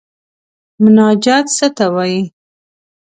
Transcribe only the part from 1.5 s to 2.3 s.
څه ته وايي.